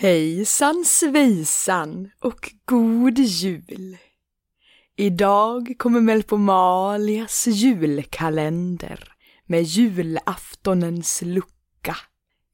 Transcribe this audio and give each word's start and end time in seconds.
Hejsan 0.00 0.84
svejsan 0.84 2.10
och 2.20 2.52
god 2.64 3.18
jul! 3.18 3.96
Idag 4.96 5.74
kommer 5.78 6.00
Melpomalias 6.00 7.46
julkalender 7.46 9.12
med 9.46 9.62
julaftonens 9.62 11.22
lucka. 11.22 11.96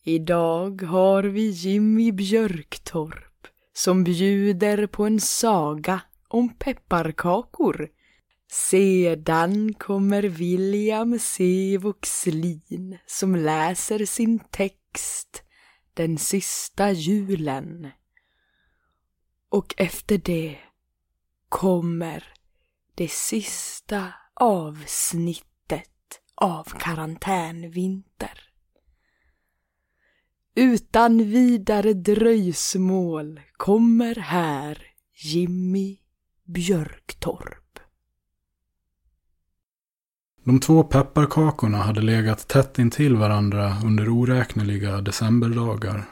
Idag 0.05 0.83
har 0.83 1.23
vi 1.23 1.51
Jimmy 1.51 2.13
Björktorp 2.13 3.47
som 3.73 4.05
bjuder 4.05 4.87
på 4.87 5.05
en 5.05 5.21
saga 5.21 6.01
om 6.29 6.49
pepparkakor. 6.49 7.89
Sedan 8.53 9.75
kommer 9.75 10.23
William 10.23 11.19
C. 11.19 11.79
Voxlin 11.79 12.99
som 13.07 13.37
läser 13.37 14.05
sin 14.05 14.39
text 14.39 15.43
den 15.97 16.19
sista 16.19 16.93
julen. 16.93 17.91
Och 19.49 19.75
efter 19.77 20.19
det 20.19 20.59
kommer 21.49 22.33
det 22.95 23.09
sista 23.09 24.13
avsnittet 24.35 26.21
av 26.35 26.65
Karantänvinter. 26.65 28.51
Utan 30.55 31.19
vidare 31.19 31.93
dröjsmål 31.93 33.41
kommer 33.57 34.15
här 34.15 34.87
Jimmy 35.15 35.99
Björktorp. 36.45 37.66
De 40.47 40.61
två 40.61 40.83
pepparkakorna 40.83 41.79
hade 41.79 42.01
legat 42.01 42.49
tätt 42.49 42.79
intill 42.79 43.17
varandra 43.17 43.77
under 43.85 44.09
oräkneliga 44.09 45.01
decemberdagar. 45.01 46.05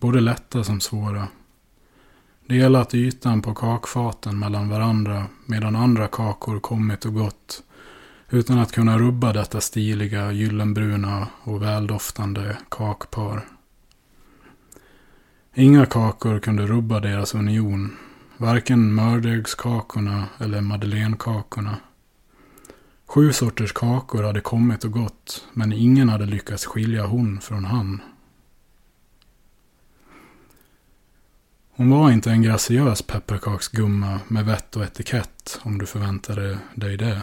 Både 0.00 0.20
lätta 0.20 0.64
som 0.64 0.80
svåra. 0.80 1.28
Delat 2.46 2.94
ytan 2.94 3.42
på 3.42 3.54
kakfaten 3.54 4.38
mellan 4.38 4.68
varandra 4.68 5.26
medan 5.46 5.76
andra 5.76 6.08
kakor 6.08 6.60
kommit 6.60 7.04
och 7.04 7.14
gått 7.14 7.62
utan 8.30 8.58
att 8.58 8.72
kunna 8.72 8.98
rubba 8.98 9.32
detta 9.32 9.60
stiliga 9.60 10.32
gyllenbruna 10.32 11.26
och 11.42 11.62
väldoftande 11.62 12.56
kakpar. 12.68 13.44
Inga 15.54 15.86
kakor 15.86 16.38
kunde 16.38 16.66
rubba 16.66 17.00
deras 17.00 17.34
union, 17.34 17.96
varken 18.36 18.94
mördegskakorna 18.94 20.24
eller 20.38 20.60
madeleinekakorna. 20.60 21.76
Sju 23.08 23.32
sorters 23.32 23.72
kakor 23.72 24.22
hade 24.22 24.40
kommit 24.40 24.84
och 24.84 24.92
gått, 24.92 25.44
men 25.52 25.72
ingen 25.72 26.08
hade 26.08 26.26
lyckats 26.26 26.66
skilja 26.66 27.06
hon 27.06 27.40
från 27.40 27.64
han. 27.64 28.00
Hon 31.70 31.90
var 31.90 32.10
inte 32.10 32.30
en 32.30 32.42
graciös 32.42 33.02
pepparkaksgumma 33.02 34.20
med 34.28 34.44
vett 34.44 34.76
och 34.76 34.82
etikett, 34.82 35.60
om 35.62 35.78
du 35.78 35.86
förväntade 35.86 36.58
dig 36.74 36.96
det. 36.96 37.22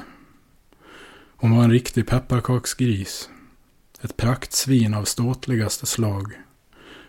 Hon 1.35 1.55
var 1.55 1.63
en 1.63 1.71
riktig 1.71 2.07
pepparkaksgris. 2.07 3.29
Ett 4.01 4.17
praktsvin 4.17 4.93
av 4.93 5.03
ståtligaste 5.03 5.85
slag. 5.85 6.33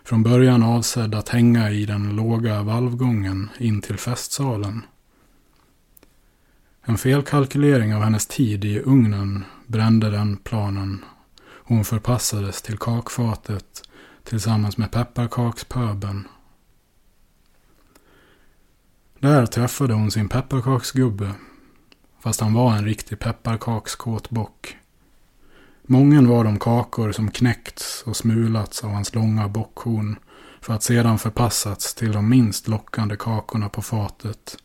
Från 0.03 0.23
början 0.23 0.63
avsedd 0.63 1.15
att 1.15 1.29
hänga 1.29 1.71
i 1.71 1.85
den 1.85 2.15
låga 2.15 2.61
valvgången 2.61 3.49
in 3.59 3.81
till 3.81 3.97
festsalen. 3.97 4.83
En 6.89 6.97
felkalkylering 6.97 7.95
av 7.95 8.01
hennes 8.01 8.25
tid 8.25 8.65
i 8.65 8.79
ugnen 8.79 9.43
brände 9.65 10.09
den 10.09 10.37
planen. 10.37 11.05
Hon 11.47 11.85
förpassades 11.85 12.61
till 12.61 12.77
kakfatet 12.77 13.89
tillsammans 14.23 14.77
med 14.77 14.91
pepparkakspöben. 14.91 16.27
Där 19.19 19.45
träffade 19.45 19.93
hon 19.93 20.11
sin 20.11 20.29
pepparkaksgubbe. 20.29 21.31
Fast 22.19 22.41
han 22.41 22.53
var 22.53 22.73
en 22.73 22.85
riktig 22.85 23.19
pepparkakskåtbock. 23.19 24.77
Mången 25.83 26.27
var 26.27 26.43
de 26.43 26.59
kakor 26.59 27.11
som 27.11 27.31
knäckts 27.31 28.03
och 28.05 28.17
smulats 28.17 28.83
av 28.83 28.89
hans 28.89 29.15
långa 29.15 29.47
bockhorn 29.47 30.15
för 30.61 30.73
att 30.73 30.83
sedan 30.83 31.19
förpassats 31.19 31.95
till 31.95 32.11
de 32.11 32.29
minst 32.29 32.67
lockande 32.67 33.15
kakorna 33.15 33.69
på 33.69 33.81
fatet 33.81 34.57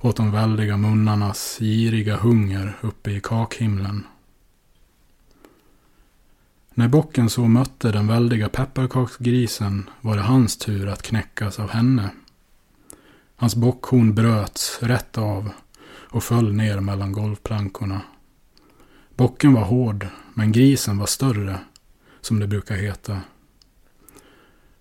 åt 0.00 0.16
de 0.16 0.30
väldiga 0.30 0.76
munnarnas 0.76 1.58
giriga 1.58 2.16
hunger 2.16 2.78
uppe 2.80 3.10
i 3.10 3.20
kakhimlen. 3.20 4.06
När 6.74 6.88
bocken 6.88 7.30
så 7.30 7.48
mötte 7.48 7.92
den 7.92 8.06
väldiga 8.06 8.48
pepparkaksgrisen 8.48 9.90
var 10.00 10.16
det 10.16 10.22
hans 10.22 10.56
tur 10.56 10.88
att 10.88 11.02
knäckas 11.02 11.58
av 11.58 11.70
henne. 11.70 12.10
Hans 13.36 13.56
bockhorn 13.56 14.14
bröts 14.14 14.78
rätt 14.82 15.18
av 15.18 15.50
och 15.86 16.24
föll 16.24 16.52
ner 16.52 16.80
mellan 16.80 17.12
golvplankorna. 17.12 18.00
Bocken 19.16 19.52
var 19.52 19.64
hård, 19.64 20.06
men 20.34 20.52
grisen 20.52 20.98
var 20.98 21.06
större, 21.06 21.58
som 22.20 22.40
det 22.40 22.46
brukar 22.46 22.76
heta. 22.76 23.20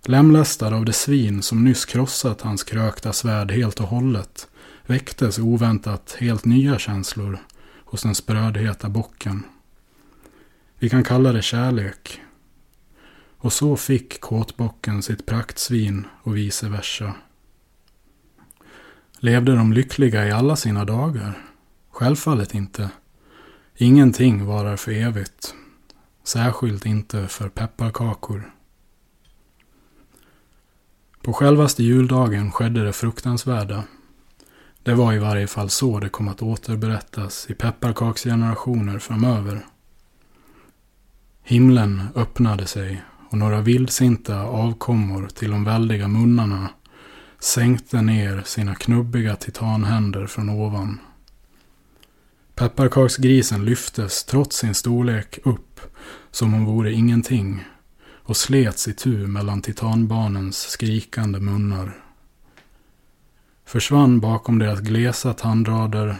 Lemlästad 0.05 0.75
av 0.75 0.85
det 0.85 0.93
svin 0.93 1.41
som 1.41 1.63
nyss 1.63 1.85
krossat 1.85 2.41
hans 2.41 2.63
krökta 2.63 3.13
svärd 3.13 3.51
helt 3.51 3.79
och 3.79 3.87
hållet 3.87 4.48
väcktes 4.89 5.39
oväntat 5.39 6.15
helt 6.19 6.45
nya 6.45 6.79
känslor 6.79 7.39
hos 7.85 8.01
den 8.01 8.15
sprödheta 8.15 8.89
bocken. 8.89 9.43
Vi 10.79 10.89
kan 10.89 11.03
kalla 11.03 11.31
det 11.31 11.41
kärlek. 11.41 12.21
Och 13.37 13.53
så 13.53 13.77
fick 13.77 14.21
kåtbocken 14.21 15.01
sitt 15.01 15.25
praktsvin 15.25 16.07
och 16.23 16.37
vice 16.37 16.69
versa. 16.69 17.13
Levde 19.19 19.55
de 19.55 19.73
lyckliga 19.73 20.27
i 20.27 20.31
alla 20.31 20.55
sina 20.55 20.85
dagar? 20.85 21.37
Självfallet 21.89 22.53
inte. 22.53 22.89
Ingenting 23.75 24.45
varar 24.45 24.77
för 24.77 24.91
evigt. 24.91 25.53
Särskilt 26.23 26.85
inte 26.85 27.27
för 27.27 27.49
pepparkakor. 27.49 28.53
På 31.21 31.33
självaste 31.33 31.83
juldagen 31.83 32.51
skedde 32.51 32.83
det 32.83 32.93
fruktansvärda. 32.93 33.83
Det 34.83 34.93
var 34.93 35.13
i 35.13 35.19
varje 35.19 35.47
fall 35.47 35.69
så 35.69 35.99
det 35.99 36.09
kom 36.09 36.27
att 36.27 36.41
återberättas 36.41 37.45
i 37.49 37.53
pepparkaksgenerationer 37.53 38.99
framöver. 38.99 39.65
Himlen 41.43 42.01
öppnade 42.15 42.65
sig 42.65 43.03
och 43.29 43.37
några 43.37 43.61
vildsinta 43.61 44.41
avkommor 44.41 45.27
till 45.27 45.51
de 45.51 45.63
väldiga 45.63 46.07
munnarna 46.07 46.69
sänkte 47.39 48.01
ner 48.01 48.41
sina 48.45 48.75
knubbiga 48.75 49.35
titanhänder 49.35 50.27
från 50.27 50.49
ovan. 50.49 50.99
Pepparkaksgrisen 52.55 53.65
lyftes 53.65 54.23
trots 54.23 54.57
sin 54.57 54.75
storlek 54.75 55.39
upp 55.43 55.79
som 56.31 56.53
om 56.53 56.65
vore 56.65 56.93
ingenting 56.93 57.65
och 58.23 58.37
slets 58.37 58.87
i 58.87 58.93
tu 58.93 59.27
mellan 59.27 59.61
titanbarnens 59.61 60.57
skrikande 60.57 61.39
munnar. 61.39 62.03
Försvann 63.69 64.19
bakom 64.19 64.59
deras 64.59 64.79
glesa 64.79 65.33
tandrader 65.33 66.15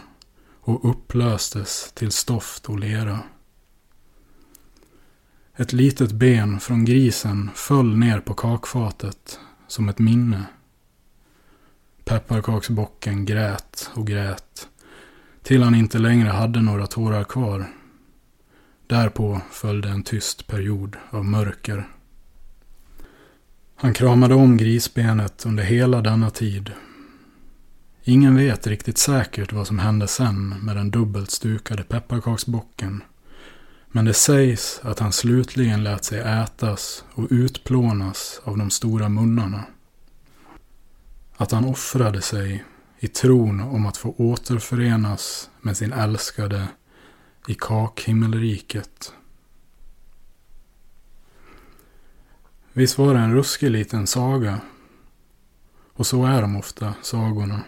och 0.61 0.89
upplöstes 0.89 1.91
till 1.95 2.11
stoft 2.11 2.69
och 2.69 2.79
lera. 2.79 3.19
Ett 5.55 5.73
litet 5.73 6.11
ben 6.11 6.59
från 6.59 6.85
grisen 6.85 7.49
föll 7.55 7.97
ner 7.97 8.19
på 8.19 8.33
kakfatet 8.33 9.39
som 9.67 9.89
ett 9.89 9.99
minne. 9.99 10.45
Pepparkaksbocken 12.05 13.25
grät 13.25 13.91
och 13.93 14.07
grät. 14.07 14.67
Till 15.43 15.63
han 15.63 15.75
inte 15.75 15.99
längre 15.99 16.29
hade 16.29 16.61
några 16.61 16.87
tårar 16.87 17.23
kvar. 17.23 17.65
Därpå 18.87 19.41
följde 19.51 19.89
en 19.89 20.03
tyst 20.03 20.47
period 20.47 20.97
av 21.09 21.25
mörker. 21.25 21.87
Han 23.75 23.93
kramade 23.93 24.35
om 24.35 24.57
grisbenet 24.57 25.45
under 25.45 25.63
hela 25.63 26.01
denna 26.01 26.29
tid. 26.29 26.73
Ingen 28.09 28.35
vet 28.35 28.67
riktigt 28.67 28.97
säkert 28.97 29.53
vad 29.53 29.67
som 29.67 29.79
hände 29.79 30.07
sen 30.07 30.49
med 30.49 30.75
den 30.75 30.91
dubbelt 30.91 31.31
stukade 31.31 31.83
pepparkaksbocken. 31.83 33.03
Men 33.87 34.05
det 34.05 34.13
sägs 34.13 34.79
att 34.83 34.99
han 34.99 35.11
slutligen 35.11 35.83
lät 35.83 36.03
sig 36.03 36.19
ätas 36.19 37.03
och 37.13 37.27
utplånas 37.29 38.41
av 38.43 38.57
de 38.57 38.69
stora 38.69 39.09
munnarna. 39.09 39.63
Att 41.37 41.51
han 41.51 41.65
offrade 41.65 42.21
sig 42.21 42.65
i 42.99 43.07
tron 43.07 43.59
om 43.59 43.85
att 43.85 43.97
få 43.97 44.15
återförenas 44.17 45.49
med 45.61 45.77
sin 45.77 45.93
älskade 45.93 46.67
i 47.47 47.53
kakhimmelriket. 47.53 49.13
Visst 52.73 52.97
var 52.97 53.13
det 53.13 53.19
en 53.19 53.33
ruskig 53.33 53.71
liten 53.71 54.07
saga. 54.07 54.59
Och 55.93 56.07
så 56.07 56.25
är 56.25 56.41
de 56.41 56.55
ofta, 56.55 56.93
sagorna. 57.01 57.61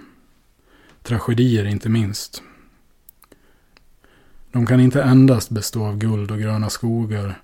Tragedier 1.04 1.66
inte 1.66 1.90
minst. 1.90 2.44
De 4.52 4.66
kan 4.66 4.80
inte 4.80 5.04
endast 5.04 5.50
bestå 5.50 5.86
av 5.86 5.98
guld 5.98 6.32
och 6.32 6.40
gröna 6.40 6.70
skogar, 6.70 7.42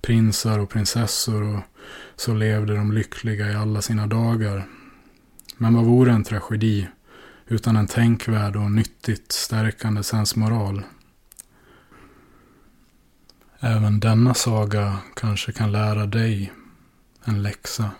prinsar 0.00 0.58
och 0.58 0.70
prinsessor 0.70 1.42
och 1.42 1.60
så 2.16 2.34
levde 2.34 2.76
de 2.76 2.92
lyckliga 2.92 3.50
i 3.50 3.54
alla 3.54 3.82
sina 3.82 4.06
dagar. 4.06 4.66
Men 5.56 5.74
vad 5.74 5.84
vore 5.84 6.12
en 6.12 6.24
tragedi 6.24 6.88
utan 7.46 7.76
en 7.76 7.86
tänkvärd 7.86 8.56
och 8.56 8.70
nyttigt 8.70 9.32
stärkande 9.32 10.02
sensmoral? 10.02 10.82
Även 13.60 14.00
denna 14.00 14.34
saga 14.34 14.98
kanske 15.14 15.52
kan 15.52 15.72
lära 15.72 16.06
dig 16.06 16.52
en 17.24 17.42
läxa. 17.42 17.90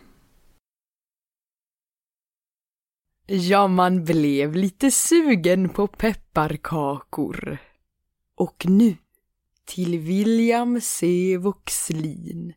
Ja, 3.26 3.69
man 3.69 4.05
blev 4.05 4.55
lite 4.55 4.91
sugen 4.91 5.69
på 5.69 5.87
pepparkakor. 5.87 7.59
Och 8.37 8.67
nu 8.69 8.97
till 9.65 9.99
William 9.99 10.81
C. 10.81 11.37
Voxlin 11.37 12.55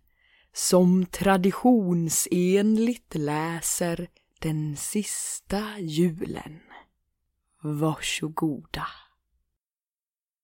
som 0.54 1.06
traditionsenligt 1.06 3.16
läser 3.16 4.08
Den 4.40 4.78
sista 4.78 5.80
julen. 5.80 6.60
Varsågoda. 7.62 8.88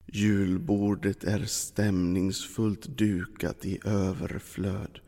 Julbordet 0.06 1.24
är 1.24 1.44
stämningsfullt 1.44 2.86
dukat 2.86 3.64
i 3.64 3.78
överflöd. 3.84 5.00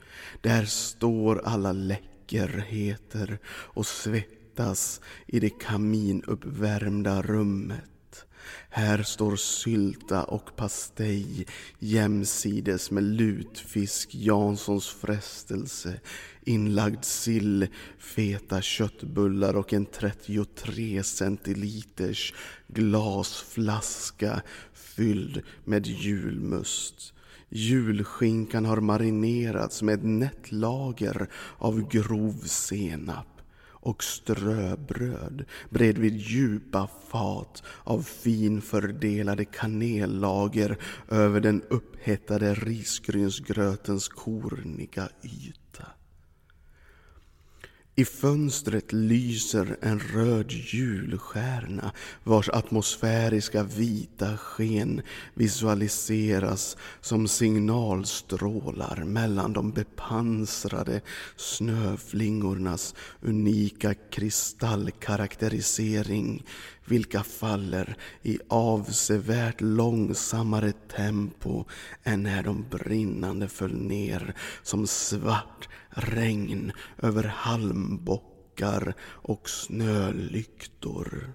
Där 0.43 0.65
står 0.65 1.43
alla 1.45 1.73
läckerheter 1.73 3.39
och 3.47 3.87
svettas 4.56 5.00
i 5.26 5.41
det 5.41 5.50
kaminuppvärmda 5.50 7.23
rummet. 7.23 8.26
Här 8.70 9.03
står 9.03 9.37
sylta 9.37 10.25
och 10.25 10.56
pastej 10.56 11.47
jämsides 11.79 12.91
med 12.91 13.05
lutfisk, 13.05 14.14
Janssons 14.14 14.88
frestelse, 14.88 16.00
inlagd 16.44 17.05
sill, 17.05 17.67
feta 17.99 18.62
köttbullar 18.62 19.56
och 19.56 19.73
en 19.73 19.87
33 19.87 21.03
centiliters 21.03 22.35
glasflaska 22.69 24.43
fylld 24.73 25.43
med 25.64 25.87
julmust. 25.87 27.12
Julskinkan 27.49 28.64
har 28.64 28.81
marinerats 28.81 29.82
med 29.82 29.94
ett 29.94 30.05
nätt 30.05 30.53
lager 30.53 31.29
av 31.58 31.88
grov 31.88 32.43
senap 32.44 33.36
och 33.87 34.05
ströbröd 34.05 35.44
bredvid 35.71 36.17
djupa 36.17 36.88
fat 37.09 37.62
av 37.85 38.03
finfördelade 38.03 39.44
kanellager 39.44 40.79
över 41.09 41.41
den 41.41 41.62
upphettade 41.71 42.55
risgrynsgrötens 42.55 44.09
korniga 44.09 45.09
yta. 45.23 45.66
I 47.98 48.04
fönstret 48.04 48.93
lyser 48.93 49.76
en 49.81 50.00
röd 50.00 50.52
julstjärna 50.52 51.93
vars 52.25 52.48
atmosfäriska 52.48 53.62
vita 53.62 54.37
sken 54.37 55.02
visualiseras 55.34 56.76
som 57.00 57.28
signalstrålar 57.28 59.04
mellan 59.04 59.52
de 59.52 59.70
bepansrade 59.70 61.00
snöflingornas 61.37 62.94
unika 63.20 63.94
kristallkaraktärisering 63.94 66.44
vilka 66.88 67.23
faller 67.23 67.97
i 68.23 68.38
avsevärt 68.49 69.61
långsammare 69.61 70.73
tempo 70.73 71.65
än 72.03 72.23
när 72.23 72.43
de 72.43 72.65
brinnande 72.71 73.49
föll 73.49 73.77
ner 73.77 74.35
som 74.62 74.87
svart 74.87 75.69
regn 75.88 76.73
över 76.99 77.25
halmbockar 77.25 78.94
och 79.03 79.49
snölyktor. 79.49 81.33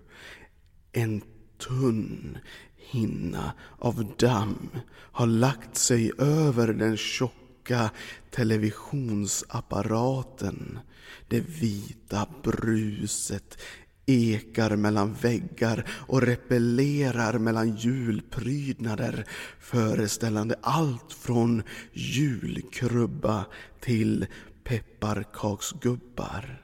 En 0.92 1.22
tunn 1.58 2.38
hinna 2.76 3.54
av 3.78 4.16
damm 4.18 4.70
har 4.92 5.28
lagt 5.28 5.78
sig 5.78 6.12
över 6.18 6.74
den 6.74 6.98
tjocka 6.98 7.90
televisionsapparaten. 8.30 10.80
Det 11.28 11.40
vita 11.40 12.28
bruset 12.44 13.62
ekar 14.06 14.76
mellan 14.76 15.14
väggar 15.14 15.90
och 16.08 16.22
repellerar 16.22 17.38
mellan 17.38 17.76
julprydnader 17.76 19.26
föreställande 19.60 20.56
allt 20.62 21.14
från 21.14 21.64
julkrubba 21.94 23.46
till 23.80 24.28
pepparkaksgubbar. 24.64 26.62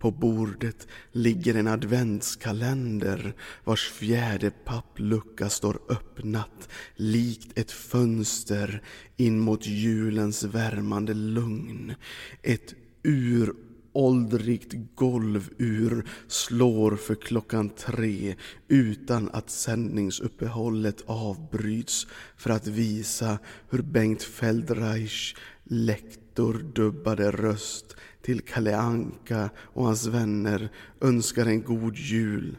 På 0.00 0.10
bordet 0.10 0.88
ligger 1.12 1.54
en 1.54 1.66
adventskalender 1.66 3.34
vars 3.64 3.88
fjärde 3.88 4.50
papplucka 4.50 5.48
står 5.48 5.80
öppnat 5.88 6.68
likt 6.94 7.58
ett 7.58 7.70
fönster 7.70 8.82
in 9.16 9.38
mot 9.38 9.66
julens 9.66 10.44
värmande 10.44 11.14
lugn. 11.14 11.94
Ett 12.42 12.74
ur 13.02 13.54
åldrigt 13.92 14.74
golvur 14.94 16.08
slår 16.28 16.96
för 16.96 17.14
klockan 17.14 17.68
tre 17.68 18.34
utan 18.68 19.30
att 19.32 19.50
sändningsuppehållet 19.50 21.02
avbryts 21.06 22.06
för 22.36 22.50
att 22.50 22.66
visa 22.66 23.38
hur 23.70 23.82
Bengt 23.82 24.22
Feldreich 24.22 25.36
lektordubbade 25.64 27.30
röst 27.30 27.96
till 28.22 28.40
Kalle 28.40 28.76
Anka 28.76 29.50
och 29.56 29.84
hans 29.84 30.06
vänner 30.06 30.68
önskar 31.00 31.46
en 31.46 31.62
god 31.62 31.96
jul. 31.96 32.58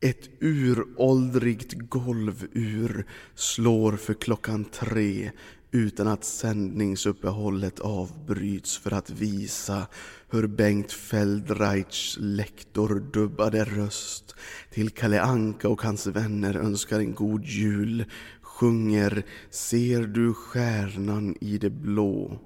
Ett 0.00 0.28
uråldrigt 0.40 1.72
golvur 1.72 3.06
slår 3.34 3.96
för 3.96 4.14
klockan 4.14 4.64
tre 4.64 5.30
utan 5.70 6.08
att 6.08 6.24
sändningsuppehållet 6.24 7.80
avbryts 7.80 8.78
för 8.78 8.92
att 8.92 9.10
visa 9.10 9.86
hur 10.30 10.46
Bengt 10.46 10.92
Feldreichs 10.92 12.16
lektordubbade 12.20 13.64
röst 13.64 14.34
till 14.70 14.90
Kalle 14.90 15.20
Anka 15.20 15.68
och 15.68 15.82
hans 15.82 16.06
vänner 16.06 16.56
önskar 16.56 16.98
en 16.98 17.14
god 17.14 17.44
jul 17.44 18.04
sjunger 18.42 19.22
Ser 19.50 20.00
du 20.02 20.34
stjärnan 20.34 21.36
i 21.40 21.58
det 21.58 21.70
blå? 21.70 22.38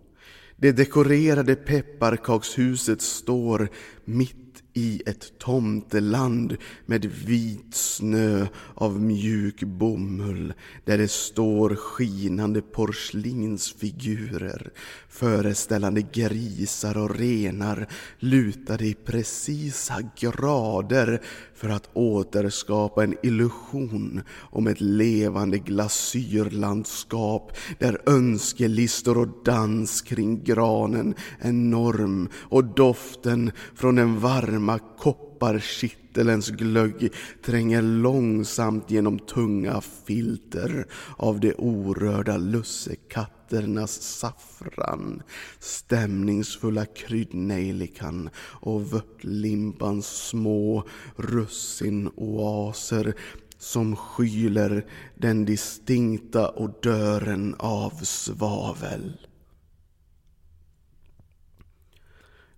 Det 0.56 0.72
dekorerade 0.72 1.54
pepparkakshuset 1.54 3.02
står 3.02 3.68
mitt 4.04 4.41
i 4.74 5.02
ett 5.06 5.38
tomteland 5.38 6.56
med 6.86 7.04
vit 7.04 7.74
snö 7.74 8.46
av 8.74 9.02
mjuk 9.02 9.62
bomull 9.62 10.54
där 10.84 10.98
det 10.98 11.08
står 11.08 11.74
skinande 11.74 12.62
porslinsfigurer 12.62 14.70
föreställande 15.08 16.02
grisar 16.02 16.98
och 16.98 17.16
renar 17.16 17.86
lutade 18.18 18.86
i 18.86 18.94
precisa 18.94 20.02
grader 20.16 21.22
för 21.54 21.68
att 21.68 21.90
återskapa 21.92 23.04
en 23.04 23.16
illusion 23.22 24.22
om 24.40 24.66
ett 24.66 24.80
levande 24.80 25.58
glasyrlandskap 25.58 27.52
där 27.78 28.00
önskelistor 28.06 29.18
och 29.18 29.28
dans 29.44 30.02
kring 30.02 30.44
granen 30.44 31.14
är 31.38 31.52
norm 31.52 32.28
och 32.34 32.64
doften 32.64 33.52
från 33.74 33.94
den 33.94 34.20
varma 34.20 34.61
kopparkittelens 34.98 36.48
glögg 36.48 37.12
tränger 37.44 37.82
långsamt 37.82 38.90
genom 38.90 39.18
tunga 39.18 39.80
filter 39.80 40.86
av 41.16 41.40
de 41.40 41.54
orörda 41.58 42.36
lussekatternas 42.36 44.02
saffran, 44.02 45.22
stämningsfulla 45.58 46.84
kryddnejlikan 46.84 48.30
och 48.38 48.92
vörtlimpans 48.92 50.06
små 50.06 50.84
russinoaser 51.16 53.14
som 53.58 53.96
skyler 53.96 54.86
den 55.14 55.44
distinkta 55.44 56.52
odören 56.56 57.54
av 57.58 57.90
svavel. 57.90 59.18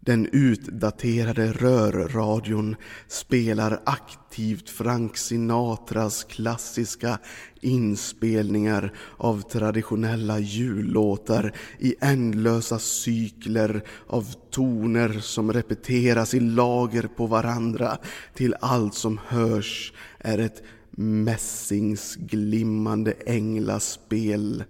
Den 0.04 0.28
utdaterade 0.32 1.52
rörradion 1.52 2.76
spelar 3.08 3.80
aktivt 3.86 4.70
Frank 4.70 5.16
Sinatras 5.16 6.24
klassiska 6.24 7.18
inspelningar 7.60 8.92
av 9.16 9.40
traditionella 9.40 10.38
jullåtar 10.38 11.52
i 11.78 11.94
ändlösa 12.00 12.78
cykler 12.78 13.84
av 14.06 14.26
toner 14.50 15.20
som 15.20 15.52
repeteras 15.52 16.34
i 16.34 16.40
lager 16.40 17.08
på 17.16 17.26
varandra 17.26 17.98
till 18.34 18.54
allt 18.60 18.94
som 18.94 19.20
hörs 19.26 19.92
är 20.18 20.38
ett 20.38 20.62
mässingsglimmande 20.90 23.14
änglaspel 23.26 24.64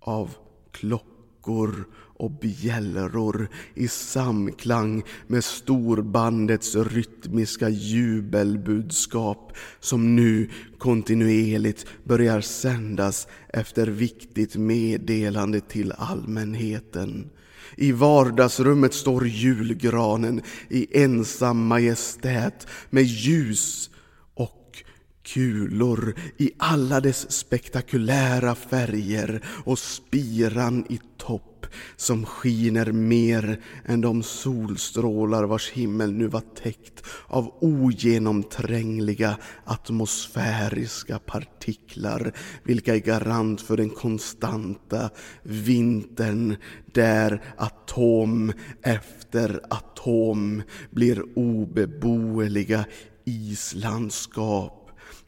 av 0.00 0.30
klockor 0.72 1.84
och 2.20 2.30
bjällror 2.30 3.48
i 3.74 3.88
samklang 3.88 5.02
med 5.26 5.44
storbandets 5.44 6.76
rytmiska 6.76 7.68
jubelbudskap 7.68 9.52
som 9.80 10.16
nu 10.16 10.50
kontinuerligt 10.78 11.86
börjar 12.04 12.40
sändas 12.40 13.28
efter 13.48 13.86
viktigt 13.86 14.56
meddelande 14.56 15.60
till 15.60 15.92
allmänheten. 15.92 17.30
I 17.76 17.92
vardagsrummet 17.92 18.94
står 18.94 19.26
julgranen 19.26 20.42
i 20.68 21.02
ensam 21.02 21.66
majestät 21.66 22.66
med 22.90 23.04
ljus 23.04 23.90
och 24.34 24.82
kulor 25.22 26.14
i 26.36 26.50
alla 26.58 27.00
dess 27.00 27.32
spektakulära 27.32 28.54
färger 28.54 29.44
och 29.64 29.78
spiran 29.78 30.86
i 30.88 31.00
topp 31.18 31.49
som 31.96 32.26
skiner 32.26 32.92
mer 32.92 33.60
än 33.84 34.00
de 34.00 34.22
solstrålar 34.22 35.44
vars 35.44 35.70
himmel 35.70 36.12
nu 36.12 36.26
var 36.26 36.42
täckt 36.62 37.04
av 37.26 37.54
ogenomträngliga 37.60 39.36
atmosfäriska 39.64 41.18
partiklar 41.18 42.32
vilka 42.62 42.94
är 42.94 42.98
garant 42.98 43.60
för 43.60 43.76
den 43.76 43.90
konstanta 43.90 45.10
vintern 45.42 46.56
där 46.92 47.42
atom 47.56 48.52
efter 48.82 49.60
atom 49.70 50.62
blir 50.90 51.22
obeboeliga 51.38 52.84
islandskap 53.24 54.79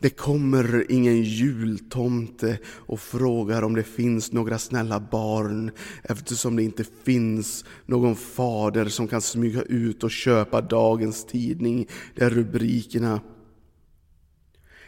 det 0.02 0.10
kommer 0.10 0.86
ingen 0.88 1.22
jultomte 1.22 2.58
och 2.66 3.00
frågar 3.00 3.62
om 3.62 3.74
det 3.74 3.82
finns 3.82 4.32
några 4.32 4.58
snälla 4.58 5.00
barn 5.00 5.70
eftersom 6.02 6.56
det 6.56 6.62
inte 6.62 6.84
finns 7.04 7.64
någon 7.86 8.16
fader 8.16 8.84
som 8.84 9.08
kan 9.08 9.20
smyga 9.20 9.62
ut 9.62 10.04
och 10.04 10.10
köpa 10.10 10.60
dagens 10.60 11.24
tidning 11.24 11.86
där 12.14 12.30
rubrikerna 12.30 13.20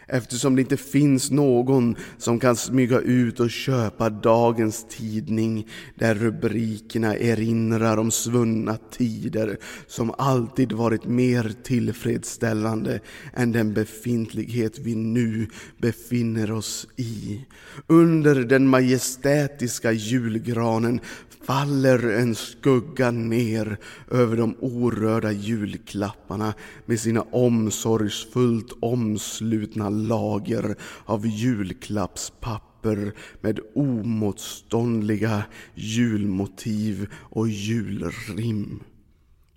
eftersom 0.09 0.57
det 0.57 0.63
inte 0.63 0.77
finns 0.77 1.31
någon 1.31 1.97
som 2.19 2.41
kan 2.41 2.57
smyga 2.57 3.01
ut 3.01 3.41
och 3.41 3.51
köpa 3.51 4.11
dagens 4.11 4.87
tidning 4.89 5.69
där 5.95 6.15
rubrikerna 6.15 7.17
erinrar 7.17 7.97
om 7.97 8.11
svunna 8.11 8.77
tider 8.91 9.59
som 9.87 10.15
alltid 10.19 10.73
varit 10.73 11.05
mer 11.05 11.53
tillfredsställande 11.63 13.01
än 13.33 13.53
den 13.53 13.75
befintlighet 13.75 14.79
vi 14.79 14.95
nu 14.95 15.47
befinner 15.79 16.53
oss 16.53 16.89
i. 16.97 17.41
Under 17.87 18.35
den 18.35 18.69
majestätiska 18.69 19.93
julgranen 19.93 21.01
faller 21.47 22.11
en 22.11 22.35
skugga 22.35 23.11
ner 23.11 23.79
över 24.11 24.37
de 24.37 24.57
orörda 24.61 25.33
julklapparna 25.33 26.55
med 26.87 27.01
sina 27.01 27.23
omsorgsfullt 27.23 28.73
omslutna 28.81 29.89
lager 29.95 30.77
av 31.05 31.27
julklappspapper 31.27 33.15
med 33.41 33.61
omotståndliga 33.75 35.45
julmotiv 35.75 37.09
och 37.15 37.49
julrim. 37.49 38.83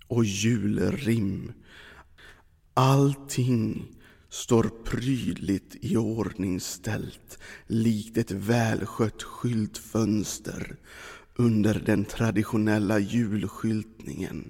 Och 0.07 0.25
julrim. 0.25 1.53
Allting 2.73 3.85
står 4.29 4.63
prydligt 4.83 5.75
i 5.81 5.97
likt 7.67 8.17
ett 8.17 8.31
välskött 8.31 9.23
skyltfönster 9.23 10.75
under 11.39 11.73
den 11.85 12.05
traditionella 12.05 12.99
julskyltningen 12.99 14.49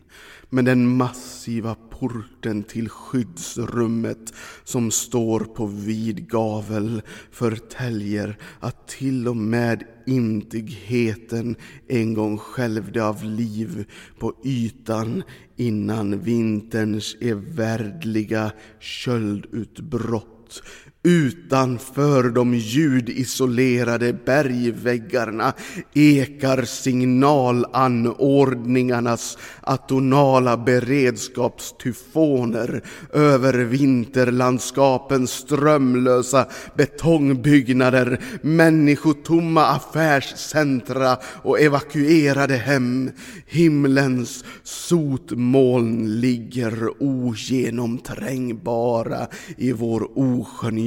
med 0.50 0.66
den 0.66 0.98
massiva 0.98 1.76
porten 1.76 2.64
till 2.64 2.90
skyddsrummet 2.90 4.34
som 4.64 4.92
står 4.92 5.40
på 5.40 5.66
vid 5.66 6.30
gavel 6.30 7.02
förtäljer 7.32 8.38
att 8.60 8.88
till 8.88 9.28
och 9.28 9.38
med 9.38 9.84
intigheten 10.06 11.56
en 11.88 12.14
gång 12.14 12.38
skälvde 12.38 13.04
av 13.06 13.24
liv 13.24 13.86
på 14.20 14.34
ytan 14.46 15.24
innan 15.56 16.20
vinterns 16.20 17.16
evärdliga 17.22 18.52
köldutbrott 18.80 20.64
Utanför 21.04 22.24
de 22.24 22.54
ljudisolerade 22.54 24.14
bergväggarna 24.14 25.54
ekar 25.94 26.64
signalanordningarnas 26.64 29.38
atonala 29.62 30.58
beredskapstyfoner 30.58 32.82
över 33.14 33.54
vinterlandskapens 33.54 35.32
strömlösa 35.32 36.46
betongbyggnader, 36.76 38.20
människotomma 38.42 39.66
affärscentra 39.66 41.18
och 41.44 41.60
evakuerade 41.60 42.56
hem. 42.56 43.12
Himlens 43.46 44.46
sotmoln 44.64 46.20
ligger 46.20 47.04
ogenomträngbara 47.04 49.28
i 49.58 49.72
vår 49.72 50.20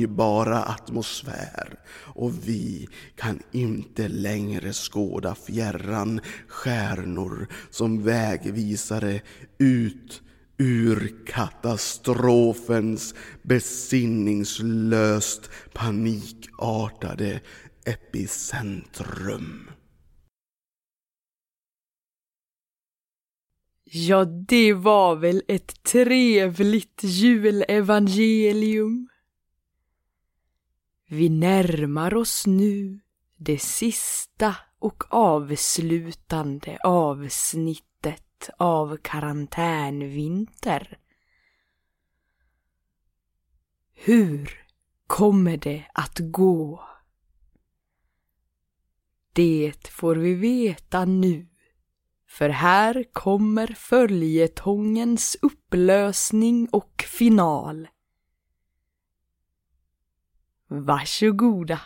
förnybara 0.00 0.62
atmosfär 0.62 1.78
och 2.14 2.49
vi 2.49 2.88
kan 3.16 3.42
inte 3.52 4.09
längre 4.09 4.73
skåda 4.73 5.35
fjärran 5.35 6.21
stjärnor 6.49 7.49
som 7.71 8.02
vägvisare 8.02 9.21
ut 9.59 10.23
ur 10.59 11.26
katastrofens 11.26 13.14
besinningslöst 13.42 15.50
panikartade 15.73 17.40
epicentrum. 17.85 19.71
Ja, 23.92 24.25
det 24.25 24.73
var 24.73 25.16
väl 25.16 25.42
ett 25.49 25.83
trevligt 25.83 27.00
julevangelium. 27.02 29.10
Vi 31.12 31.29
närmar 31.29 32.14
oss 32.14 32.47
nu 32.47 33.00
det 33.37 33.59
sista 33.59 34.57
och 34.79 35.14
avslutande 35.14 36.79
avsnittet 36.85 38.50
av 38.57 38.97
karantänvinter. 38.97 40.99
Hur 43.95 44.67
kommer 45.07 45.57
det 45.57 45.85
att 45.95 46.19
gå? 46.19 46.85
Det 49.33 49.88
får 49.88 50.17
vi 50.17 50.35
veta 50.35 51.05
nu. 51.05 51.49
För 52.29 52.49
här 52.49 53.05
kommer 53.12 53.67
följetongens 53.67 55.37
upplösning 55.43 56.69
och 56.73 57.05
final. 57.09 57.88
Varsågoda. 60.71 61.81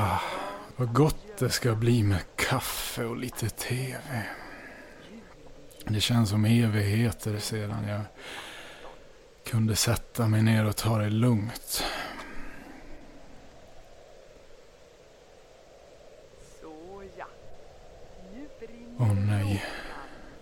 Ah, 0.00 0.20
vad 0.76 0.92
gott 0.92 1.38
det 1.38 1.50
ska 1.50 1.74
bli 1.74 2.02
med 2.02 2.20
kaffe 2.36 3.04
och 3.04 3.16
lite 3.16 3.48
tv. 3.48 4.26
Det 5.84 6.00
känns 6.00 6.30
som 6.30 6.44
evigheter 6.44 7.38
sedan 7.38 7.88
jag 7.88 8.00
kunde 9.44 9.76
sätta 9.76 10.28
mig 10.28 10.42
ner 10.42 10.64
och 10.64 10.76
ta 10.76 10.98
det 10.98 11.10
lugnt. 11.10 11.84
Åh 18.98 19.14
nej, 19.14 19.64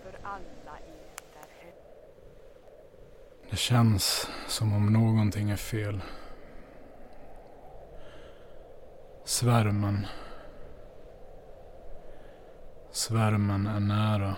där 0.03 0.19
hemma. 0.23 0.77
det 3.49 3.57
känns 3.57 4.27
som 4.47 4.73
om 4.73 4.93
någonting 4.93 5.49
är 5.49 5.57
fel. 5.57 6.01
Svärmen. 9.37 10.07
Svärmen 12.91 13.67
är 13.67 13.79
nära. 13.79 14.35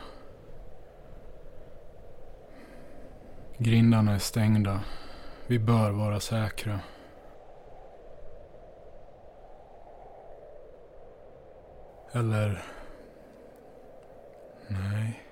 Grindarna 3.58 4.14
är 4.14 4.20
stängda. 4.20 4.80
Vi 5.48 5.60
bör 5.60 5.92
vara 5.92 6.20
säkra. 6.20 6.80
Eller... 12.12 12.64
Nej. 14.68 15.24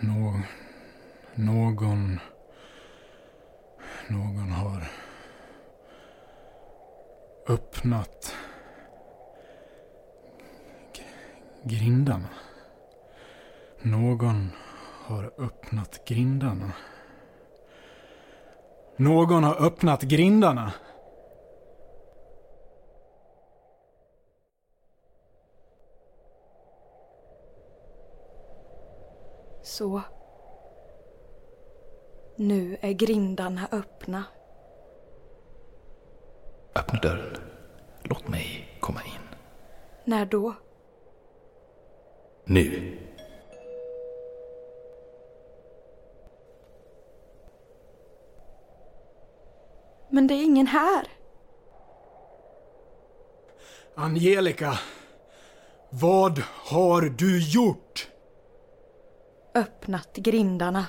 Nå... 0.00 0.40
Någon... 1.34 2.18
Någon 4.08 4.50
har... 4.50 4.99
Öppnat... 7.50 8.34
Grindarna. 11.62 12.28
Någon 13.82 14.50
har 15.06 15.32
öppnat 15.38 16.04
grindarna. 16.04 16.72
Någon 18.96 19.44
har 19.44 19.66
öppnat 19.66 20.02
grindarna. 20.02 20.72
Så. 29.62 30.02
Nu 32.36 32.76
är 32.80 32.92
grindarna 32.92 33.68
öppna. 33.72 34.24
Öppna 36.80 37.00
dörren. 37.00 37.36
Låt 38.02 38.28
mig 38.28 38.76
komma 38.80 39.00
in. 39.02 39.36
När 40.04 40.26
då? 40.26 40.54
Nu. 42.44 42.98
Men 50.08 50.26
det 50.26 50.34
är 50.34 50.44
ingen 50.44 50.66
här. 50.66 51.06
Angelica. 53.94 54.78
Vad 55.90 56.42
har 56.48 57.02
du 57.02 57.52
gjort? 57.52 58.08
Öppnat 59.54 60.16
grindarna. 60.16 60.86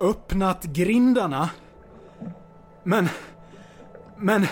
Öppnat 0.00 0.64
grindarna? 0.64 1.50
Men... 2.82 3.08
Men... 4.16 4.46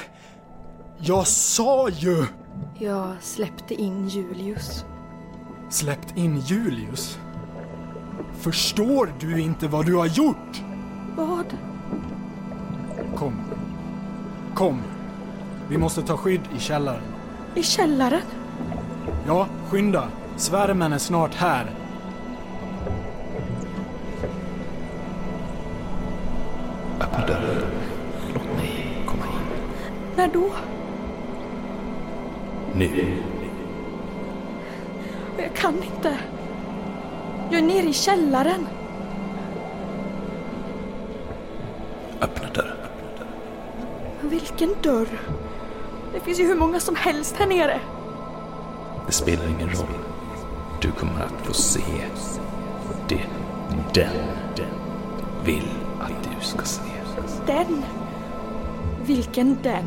Jag 0.98 1.26
sa 1.26 1.88
ju... 1.88 2.26
Jag 2.78 3.16
släppte 3.20 3.74
in 3.74 4.08
Julius. 4.08 4.84
Släppt 5.70 6.16
in 6.16 6.40
Julius? 6.40 7.18
Förstår 8.38 9.10
du 9.20 9.40
inte 9.40 9.68
vad 9.68 9.86
du 9.86 9.94
har 9.94 10.06
gjort? 10.06 10.62
Vad? 11.16 11.46
Kom. 13.16 13.40
Kom. 14.54 14.82
Vi 15.68 15.78
måste 15.78 16.02
ta 16.02 16.16
skydd 16.16 16.40
i 16.56 16.60
källaren. 16.60 17.02
I 17.54 17.62
källaren? 17.62 18.22
Ja, 19.26 19.46
skynda. 19.68 20.08
Svärmen 20.36 20.92
är 20.92 20.98
snart 20.98 21.34
här. 21.34 21.70
Öppna 27.00 27.26
dörren. 27.26 27.62
Låt 28.34 28.56
mig 28.56 29.02
komma 29.06 29.22
in. 29.24 29.66
När 30.16 30.28
då? 30.28 30.50
Nu. 32.78 33.16
Jag 35.38 35.54
kan 35.54 35.74
inte. 35.82 36.18
Jag 37.50 37.60
är 37.60 37.66
nere 37.66 37.86
i 37.88 37.92
källaren. 37.92 38.66
Öppna 42.20 42.48
dörren. 42.54 42.76
Vilken 44.20 44.74
dörr? 44.82 45.20
Det 46.12 46.20
finns 46.20 46.40
ju 46.40 46.46
hur 46.46 46.54
många 46.54 46.80
som 46.80 46.96
helst 46.96 47.36
här 47.38 47.46
nere. 47.46 47.80
Det 49.06 49.12
spelar 49.12 49.46
ingen 49.46 49.70
roll. 49.70 49.98
Du 50.80 50.90
kommer 50.90 51.20
att 51.20 51.46
få 51.46 51.52
se 51.52 51.80
det 53.08 53.26
den, 53.94 54.66
vill 55.44 55.68
att 56.00 56.22
du 56.22 56.46
ska 56.46 56.64
se. 56.64 56.82
Den? 57.46 57.84
Vilken 59.06 59.58
den? 59.62 59.86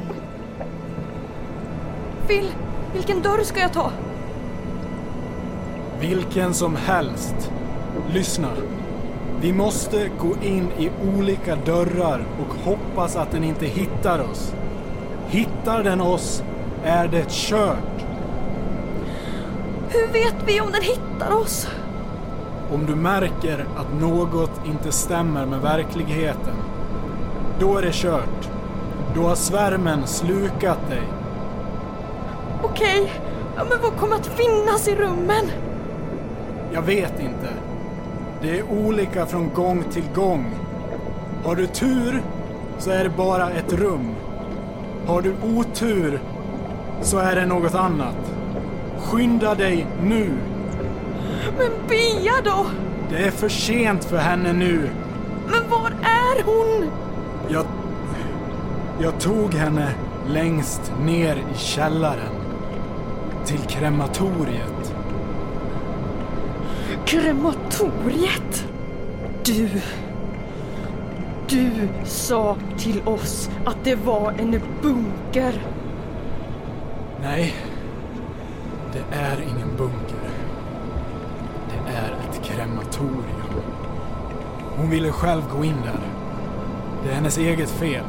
Phil, 2.28 2.52
vilken 2.94 3.22
dörr 3.22 3.44
ska 3.44 3.60
jag 3.60 3.74
ta? 3.74 3.92
Vilken 6.00 6.54
som 6.54 6.76
helst. 6.76 7.52
Lyssna. 8.14 8.50
Vi 9.42 9.54
måste 9.54 10.10
gå 10.20 10.36
in 10.42 10.72
i 10.78 10.92
olika 11.18 11.56
dörrar 11.56 12.26
och 12.40 12.56
hoppas 12.66 13.16
att 13.16 13.32
den 13.32 13.44
inte 13.44 13.66
hittar 13.66 14.20
oss. 14.20 14.54
Hittar 15.28 15.84
den 15.84 16.02
oss 16.02 16.44
är 16.84 17.08
det 17.08 17.26
kört. 17.30 18.06
Hur 19.90 20.08
vet 20.08 20.36
vi 20.46 20.62
om 20.62 20.72
den 20.72 20.82
hittar 20.82 21.32
oss? 21.32 21.68
Om 22.74 22.86
du 22.86 22.96
märker 22.96 23.66
att 23.78 24.02
något 24.02 24.62
inte 24.66 24.92
stämmer 24.92 25.46
med 25.46 25.62
verkligheten, 25.62 26.56
då 27.60 27.78
är 27.78 27.82
det 27.82 27.94
kört. 27.94 28.50
Då 29.16 29.22
har 29.22 29.36
svärmen 29.36 30.08
slukat 30.08 30.90
dig. 30.90 31.19
Okej, 32.64 33.12
ja, 33.56 33.64
men 33.70 33.82
vad 33.82 33.98
kommer 33.98 34.16
att 34.16 34.28
finnas 34.28 34.88
i 34.88 34.96
rummen? 34.96 35.52
Jag 36.72 36.82
vet 36.82 37.20
inte. 37.20 37.50
Det 38.42 38.60
är 38.60 38.64
olika 38.72 39.26
från 39.26 39.50
gång 39.54 39.84
till 39.92 40.06
gång. 40.16 40.56
Har 41.44 41.56
du 41.56 41.68
tur 41.68 42.22
så 42.78 42.92
är 42.92 43.04
det 43.04 43.10
bara 43.10 43.50
ett 43.50 43.74
rum. 43.74 44.16
Har 45.08 45.22
du 45.22 45.36
otur 45.44 46.20
så 47.02 47.18
är 47.18 47.36
det 47.36 47.46
något 47.46 47.76
annat. 47.76 48.32
Skynda 49.00 49.56
dig 49.56 49.88
nu. 50.04 50.30
Men 51.58 51.72
Bea 51.88 52.34
då? 52.44 52.66
Det 53.10 53.18
är 53.18 53.32
för 53.32 53.50
sent 53.50 54.06
för 54.06 54.18
henne 54.18 54.54
nu. 54.54 54.90
Men 55.46 55.70
var 55.70 55.92
är 56.02 56.44
hon? 56.44 56.90
Jag... 57.48 57.66
Jag 59.02 59.20
tog 59.20 59.54
henne 59.54 59.92
längst 60.28 60.92
ner 61.06 61.36
i 61.36 61.58
källaren. 61.58 62.39
Till 63.50 63.60
krematoriet. 63.60 64.96
Krematoriet? 67.06 68.68
Du... 69.44 69.70
Du 71.48 71.90
sa 72.04 72.58
till 72.78 73.02
oss 73.06 73.50
att 73.66 73.78
det 73.84 73.96
var 73.96 74.32
en 74.32 74.62
bunker. 74.82 75.62
Nej, 77.22 77.56
det 78.94 79.16
är 79.16 79.42
ingen 79.42 79.78
bunker. 79.78 80.30
Det 81.70 81.92
är 81.92 82.12
ett 82.12 82.44
krematorium. 82.44 83.64
Hon 84.78 84.90
ville 84.90 85.12
själv 85.12 85.44
gå 85.58 85.64
in 85.66 85.78
där. 85.84 86.00
Det 87.04 87.10
är 87.10 87.16
hennes 87.16 87.38
eget 87.38 87.70
fel. 87.70 88.06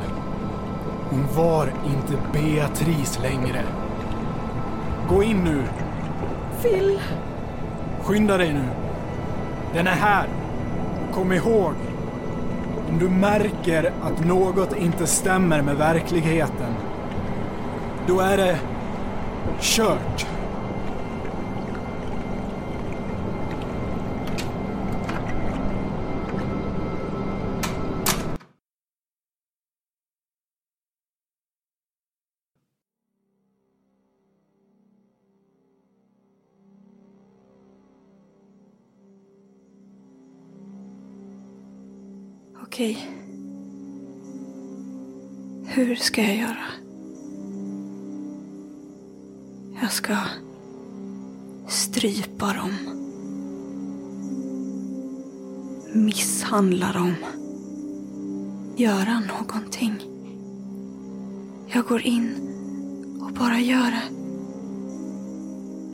Hon 1.11 1.26
var 1.37 1.72
inte 1.87 2.22
Beatrice 2.33 3.18
längre. 3.22 3.64
Gå 5.10 5.22
in 5.22 5.44
nu. 5.44 5.62
Phil, 6.62 7.00
Skynda 8.02 8.36
dig 8.36 8.52
nu. 8.52 8.64
Den 9.74 9.86
är 9.86 9.94
här. 9.94 10.26
Kom 11.12 11.32
ihåg. 11.32 11.74
Om 12.88 12.98
du 12.98 13.08
märker 13.08 13.92
att 14.02 14.24
något 14.24 14.76
inte 14.76 15.06
stämmer 15.06 15.62
med 15.62 15.76
verkligheten, 15.76 16.74
då 18.06 18.20
är 18.20 18.36
det 18.36 18.58
kört. 19.60 20.26
Ska 46.00 46.22
jag 46.22 46.36
göra? 46.36 46.66
Jag 49.82 49.92
ska 49.92 50.16
strypa 51.68 52.52
dem. 52.52 52.74
Misshandla 55.92 56.92
dem. 56.92 57.14
Göra 58.76 59.20
någonting. 59.20 59.94
Jag 61.66 61.84
går 61.84 62.02
in 62.02 62.34
och 63.22 63.32
bara 63.32 63.58
gör 63.58 63.90
det. 63.90 64.02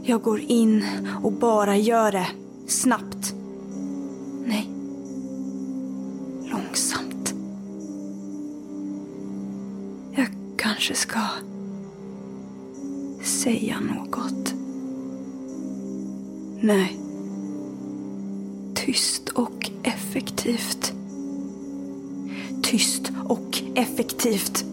Jag 0.02 0.22
går 0.22 0.40
in 0.40 0.84
och 1.22 1.32
bara 1.32 1.76
gör 1.76 2.12
det. 2.12 2.28
Snabbt. 2.66 3.35
Kanske 10.76 10.94
ska 10.94 11.20
säga 13.22 13.80
något. 13.80 14.54
Nej. 16.60 16.98
Tyst 18.74 19.28
och 19.28 19.70
effektivt. 19.82 20.92
Tyst 22.62 23.12
och 23.24 23.62
effektivt. 23.74 24.64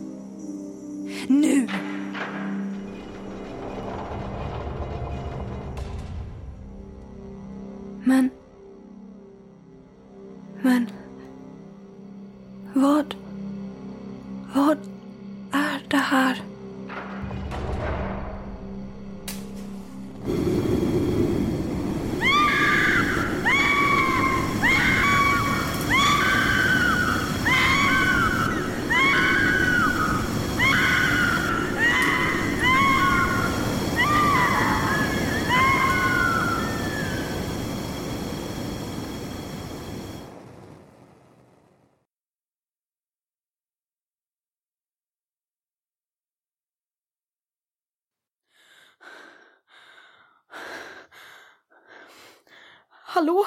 Hallå? 53.14 53.46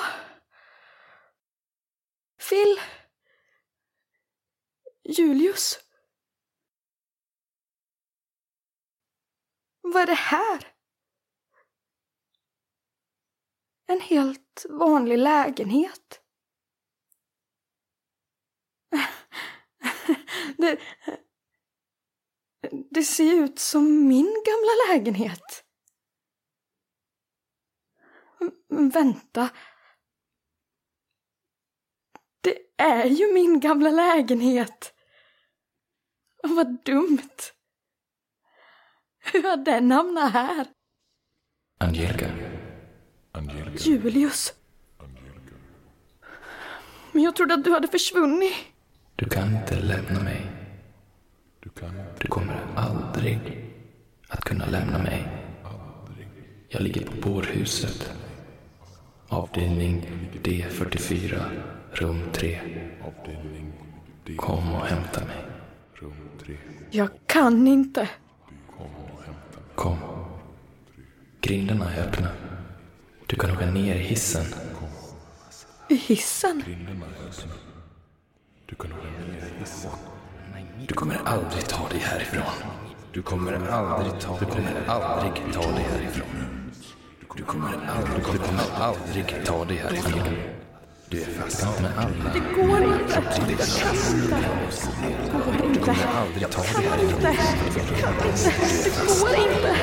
Phil? 2.48 2.81
Julius? 5.05 5.79
Vad 9.81 10.02
är 10.02 10.07
det 10.07 10.14
här? 10.14 10.74
En 13.87 14.00
helt 14.00 14.66
vanlig 14.70 15.18
lägenhet. 15.18 16.22
Det, 20.57 20.81
det 22.90 23.02
ser 23.02 23.35
ut 23.35 23.59
som 23.59 24.09
min 24.09 24.42
gamla 24.46 24.94
lägenhet. 24.94 25.65
Vänta. 28.68 29.51
Det 32.40 32.59
är 32.77 33.05
ju 33.05 33.35
min 33.35 33.61
gamla 33.61 33.90
lägenhet. 33.90 34.92
Vad 36.42 36.85
dumt. 36.85 37.29
Hur 39.18 39.42
har 39.42 39.57
den 39.57 39.90
hamnat 39.90 40.33
här? 40.33 40.66
Angelica, 41.79 42.27
Julius. 43.79 44.55
Men 47.12 47.22
jag 47.22 47.37
trodde 47.37 47.55
att 47.55 47.64
du 47.64 47.72
hade 47.72 47.88
försvunnit. 47.88 48.55
du 49.16 49.29
kan 49.29 49.57
inte 49.57 49.81
lämna 49.81 50.22
mig. 50.22 50.46
Du 52.20 52.29
kommer 52.29 52.75
aldrig 52.77 53.38
att 54.29 54.40
kunna 54.40 54.66
lämna 54.66 54.99
mig. 54.99 55.29
Jag 56.68 56.83
ligger 56.83 57.07
på 57.07 57.12
bårhuset. 57.31 58.12
Avdelning 59.29 60.07
D44, 60.43 61.43
rum 61.93 62.23
3. 62.33 62.61
Kom 64.37 64.75
och 64.75 64.87
hämta 64.87 65.21
mig. 65.25 65.37
Jag 66.91 67.09
kan 67.27 67.67
inte. 67.67 68.09
Kom. 69.75 69.99
Grindarna 71.41 71.93
är 71.95 72.03
öppna. 72.09 72.29
Du 73.27 73.37
kan 73.37 73.51
åka 73.51 73.67
ner 73.67 73.95
i 73.95 73.99
hissen. 73.99 74.47
I 75.89 75.95
hissen? 75.95 76.62
Du 80.87 80.95
kommer 80.95 81.21
aldrig 81.25 81.65
ta 81.65 81.89
dig 81.89 81.99
härifrån. 81.99 82.43
Du 83.12 83.23
kommer 83.23 83.69
aldrig 83.69 84.21
ta, 84.21 84.39
du 84.39 84.45
kommer 84.47 84.85
aldrig 84.87 85.53
ta 85.55 85.61
dig 85.61 85.87
härifrån. 85.93 86.45
Du 87.37 87.42
kommer 87.42 87.68
aldrig, 87.68 88.16
du 88.33 88.38
kommer 88.38 88.62
aldrig 88.81 89.44
ta 89.46 89.64
dig 89.64 89.77
härifrån. 89.77 90.20
Du 91.09 91.20
är 91.22 91.27
fast. 91.27 91.61
Du 91.61 91.66
kommer 91.66 91.92
aldrig, 91.99 92.33
Det 92.33 92.40
går 92.62 92.83
inte. 92.85 93.14
Jag 93.14 93.25
kan 93.35 93.51
inte. 93.51 94.37
Det 95.12 95.33
går 95.33 95.53
du 95.62 95.68
inte. 95.68 95.81
kommer 95.81 96.07
aldrig 96.20 96.51
ta 96.51 96.62
dig 96.62 96.72
Kan 96.72 97.01
inte. 97.01 97.27
härifrån. 97.27 97.96
Kan 98.01 98.14
inte. 98.29 98.51
Det 98.85 98.90
går 99.20 99.35
inte. 99.35 99.77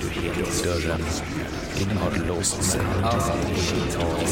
Du 0.00 0.06
är 0.06 0.34
helt 0.34 0.60
i 0.60 0.68
dörren. 0.68 1.00
Dörren 1.78 1.96
har 1.98 2.26
låst 2.36 2.62
sig. 2.64 2.80
Aldrig 3.02 3.92
ta 3.92 4.00
dig 4.00 4.26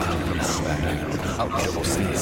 härifrån. 0.00 0.70
Aldrig 1.38 1.74
låst 1.74 1.98
ner. 1.98 2.18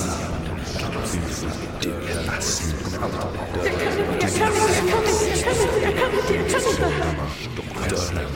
Du 1.80 1.90
är 1.90 2.22
fast. 2.22 2.62
Du 2.84 2.98
kommer 2.98 3.18
aldrig 3.18 3.40
ta 3.40 3.62
dig 3.62 3.74
härifrån. 3.84 4.16
Jag 4.20 4.32
kan 4.32 4.52
inte. 4.52 4.74
Jag 4.76 4.90
kan 4.90 5.02
inte. 5.08 5.26
Jag 5.42 5.52
kan 5.52 5.60
inte. 5.62 5.84
Jag 5.84 5.94
kan 5.98 6.10
inte. 6.12 6.34
Jag 6.34 6.50
kan 6.50 6.62
inte. 6.70 6.88
Dörren 7.90 8.26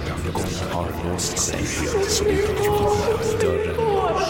har 0.76 1.10
låst 1.12 1.38
sig. 1.38 1.60
Dörren 3.40 3.76
har 3.76 4.20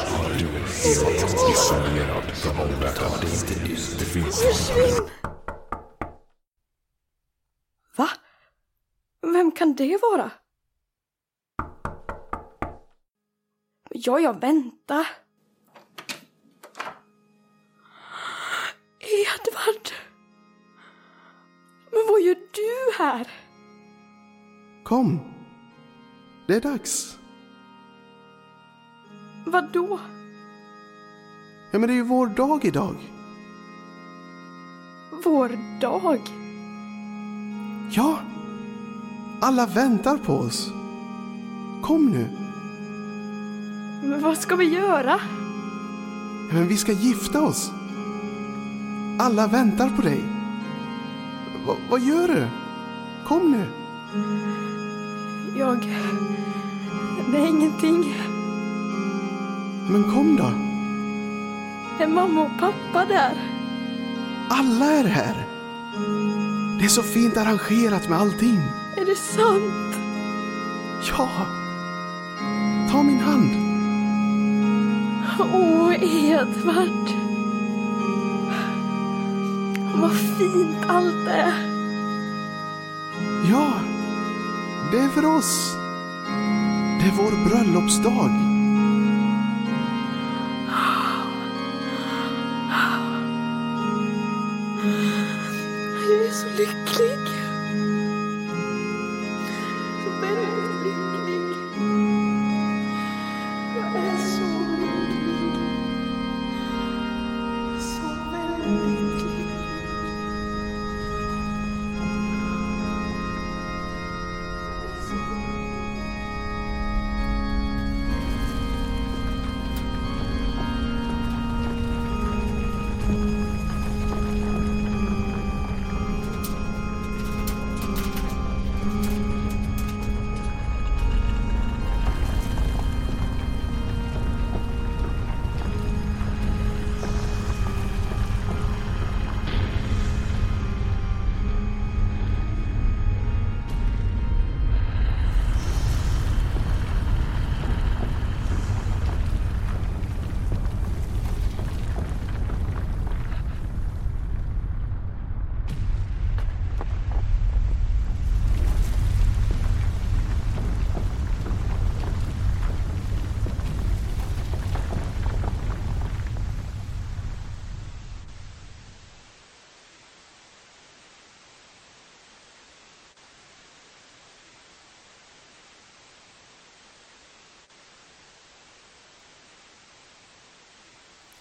isolerad 1.53 2.25
från 2.35 2.61
omvärlden. 2.61 3.21
Det 3.99 4.05
finns 4.05 4.71
Va? 7.97 8.09
Vem 9.21 9.53
kan 9.53 9.75
det 9.75 9.99
vara? 10.03 10.31
Ja, 13.91 14.21
ja, 14.21 14.33
vänta. 14.33 15.07
Edvard! 19.01 19.91
Men 21.91 22.07
vad 22.09 22.21
gör 22.21 22.35
du 22.35 22.99
här? 22.99 23.31
Kom! 24.85 25.36
Det 26.47 26.55
är 26.55 26.61
dags. 26.61 27.19
Vad 29.45 29.73
då? 29.73 30.01
Ja, 31.71 31.79
men 31.79 31.89
det 31.89 31.93
är 31.93 31.97
ju 31.97 32.03
vår 32.03 32.27
dag 32.27 32.65
idag. 32.65 32.97
Vår 35.25 35.81
dag? 35.81 36.21
Ja, 37.91 38.19
alla 39.41 39.67
väntar 39.67 40.17
på 40.17 40.33
oss. 40.33 40.71
Kom 41.83 42.07
nu. 42.07 42.29
Men 44.09 44.23
vad 44.23 44.39
ska 44.39 44.57
vi 44.57 44.65
göra? 44.65 45.21
Men 46.53 46.69
vi 46.69 46.77
ska 46.77 46.93
gifta 46.93 47.43
oss. 47.43 47.71
Alla 49.19 49.47
väntar 49.47 49.89
på 49.97 50.03
dig. 50.03 50.25
Va, 51.67 51.77
vad 51.91 52.01
gör 52.01 52.29
du? 52.29 52.49
Kom 53.27 53.53
nu. 53.53 53.67
Jag... 55.59 55.79
Det 57.33 57.39
är 57.39 57.47
ingenting. 57.47 58.15
Men 59.89 60.05
kom 60.05 60.37
då. 60.37 60.53
Är 62.05 62.09
mamma 62.09 62.43
och 62.43 62.61
pappa 62.61 63.05
där? 63.09 63.33
Alla 64.49 64.93
är 64.93 65.05
här. 65.05 65.47
Det 66.79 66.85
är 66.85 66.89
så 66.89 67.03
fint 67.03 67.37
arrangerat 67.37 68.09
med 68.09 68.19
allting. 68.19 68.61
Är 68.97 69.05
det 69.05 69.17
sant? 69.17 69.97
Ja. 71.09 71.29
Ta 72.91 73.03
min 73.03 73.21
hand. 73.21 73.51
Åh, 75.55 75.95
Edvard. 76.03 77.11
Vad 79.95 80.13
fint 80.13 80.77
allt 80.89 81.29
är. 81.29 81.53
Ja, 83.51 83.73
det 84.93 84.99
är 84.99 85.09
för 85.09 85.25
oss. 85.25 85.77
Det 87.07 87.11
är 87.11 87.17
vår 87.17 87.49
bröllopsdag. 87.49 88.31
Jag 96.09 96.27
är 96.27 96.31
så 96.33 96.47
lycklig. 96.49 97.36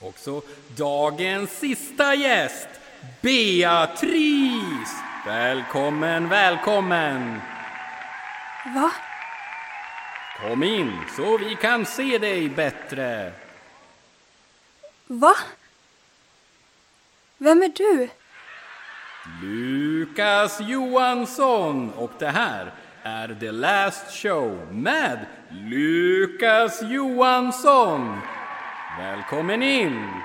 Också 0.06 0.42
dagens 0.78 1.52
sista 1.52 2.16
gäst, 2.16 2.68
Beatrice! 3.22 4.96
Välkommen, 5.26 6.30
välkommen! 6.30 7.42
Va? 8.76 8.92
Kom 10.42 10.64
in 10.64 10.94
så 11.16 11.38
vi 11.38 11.56
kan 11.56 11.86
se 11.86 12.18
dig 12.18 12.50
bättre. 12.50 13.32
Va? 15.08 15.36
Vem 17.38 17.64
är 17.64 17.72
du? 17.76 18.10
Lukas 19.42 20.60
Johansson 20.62 21.94
och 21.94 22.12
det 22.20 22.30
här 22.30 22.72
är 23.04 23.38
The 23.40 23.52
Last 23.52 24.12
Show 24.12 24.74
med 24.74 25.26
Lukas 25.50 26.82
Johansson. 26.82 28.22
Välkommen 28.98 29.64
in! 29.64 30.22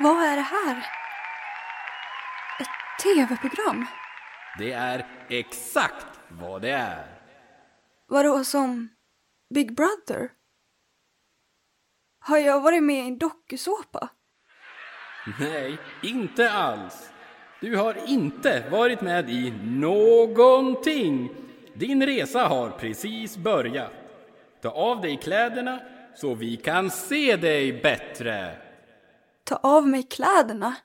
Vad 0.00 0.24
är 0.24 0.36
det 0.36 0.42
här? 0.42 0.76
Ett 2.60 3.02
tv-program? 3.02 3.86
Det 4.58 4.72
är 4.72 5.06
exakt 5.28 6.20
vad 6.28 6.62
det 6.62 6.70
är. 6.70 7.06
Vadå 8.08 8.44
som 8.44 8.88
Big 9.54 9.74
Brother? 9.76 10.30
Har 12.20 12.38
jag 12.38 12.60
varit 12.60 12.82
med 12.82 13.04
i 13.04 13.08
en 13.08 13.18
dokusåpa? 13.18 14.08
Nej, 15.40 15.78
inte 16.02 16.50
alls. 16.52 17.10
Du 17.60 17.76
har 17.76 17.96
inte 18.06 18.64
varit 18.70 19.00
med 19.00 19.30
i 19.30 19.54
någonting. 19.62 21.30
Din 21.74 22.06
resa 22.06 22.46
har 22.46 22.70
precis 22.70 23.36
börjat. 23.36 23.92
Ta 24.62 24.70
av 24.70 25.00
dig 25.00 25.16
kläderna 25.16 25.80
så 26.16 26.34
vi 26.34 26.56
kan 26.56 26.90
se 26.90 27.36
dig 27.36 27.82
bättre. 27.82 28.56
Ta 29.44 29.56
av 29.56 29.88
mig 29.88 30.02
kläderna? 30.02 30.76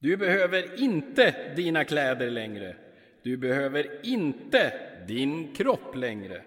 Du 0.00 0.16
behöver 0.16 0.80
inte 0.80 1.54
dina 1.56 1.84
kläder 1.84 2.30
längre. 2.30 2.76
Du 3.22 3.36
behöver 3.36 4.06
inte 4.06 4.72
din 5.08 5.54
kropp 5.54 5.96
längre. 5.96 6.42